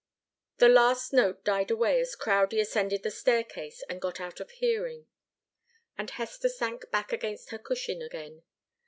[0.57, 5.05] The last note died away as Crowdie ascended the staircase and got out of hearing,
[5.95, 8.41] and Hester sank back against her cushion again.